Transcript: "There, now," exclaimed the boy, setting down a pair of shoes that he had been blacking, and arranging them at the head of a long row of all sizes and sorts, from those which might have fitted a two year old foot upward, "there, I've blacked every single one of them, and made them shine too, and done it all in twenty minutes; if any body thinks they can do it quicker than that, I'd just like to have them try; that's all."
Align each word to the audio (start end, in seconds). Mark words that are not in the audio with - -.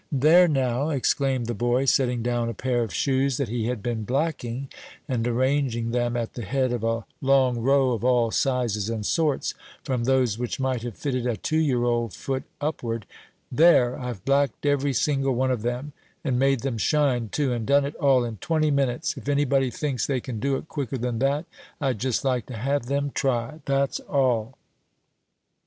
"There, 0.11 0.47
now," 0.47 0.89
exclaimed 0.89 1.45
the 1.45 1.53
boy, 1.53 1.85
setting 1.85 2.23
down 2.23 2.49
a 2.49 2.55
pair 2.55 2.81
of 2.81 2.91
shoes 2.91 3.37
that 3.37 3.49
he 3.49 3.67
had 3.67 3.83
been 3.83 4.03
blacking, 4.03 4.67
and 5.07 5.27
arranging 5.27 5.91
them 5.91 6.17
at 6.17 6.33
the 6.33 6.41
head 6.41 6.71
of 6.73 6.83
a 6.83 7.05
long 7.21 7.59
row 7.59 7.91
of 7.91 8.03
all 8.03 8.31
sizes 8.31 8.89
and 8.89 9.05
sorts, 9.05 9.53
from 9.83 10.05
those 10.05 10.39
which 10.39 10.59
might 10.59 10.81
have 10.81 10.97
fitted 10.97 11.27
a 11.27 11.37
two 11.37 11.59
year 11.59 11.83
old 11.83 12.15
foot 12.15 12.45
upward, 12.59 13.05
"there, 13.51 13.95
I've 13.95 14.25
blacked 14.25 14.65
every 14.65 14.93
single 14.93 15.35
one 15.35 15.51
of 15.51 15.61
them, 15.61 15.93
and 16.23 16.39
made 16.39 16.61
them 16.61 16.79
shine 16.79 17.29
too, 17.29 17.53
and 17.53 17.67
done 17.67 17.85
it 17.85 17.93
all 17.97 18.25
in 18.25 18.37
twenty 18.37 18.71
minutes; 18.71 19.15
if 19.17 19.29
any 19.29 19.45
body 19.45 19.69
thinks 19.69 20.07
they 20.07 20.19
can 20.19 20.39
do 20.39 20.55
it 20.55 20.67
quicker 20.67 20.97
than 20.97 21.19
that, 21.19 21.45
I'd 21.79 21.99
just 21.99 22.25
like 22.25 22.47
to 22.47 22.57
have 22.57 22.87
them 22.87 23.11
try; 23.13 23.61
that's 23.65 23.99
all." 23.99 24.57